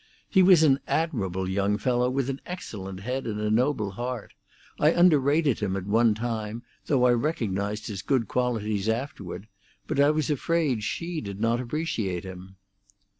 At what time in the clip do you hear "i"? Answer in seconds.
4.79-4.89, 7.05-7.11, 9.99-10.09